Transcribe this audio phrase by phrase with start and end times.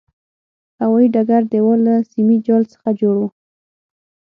[0.81, 3.23] هوایي ډګر دېوال له سیمي جال څخه جوړ و.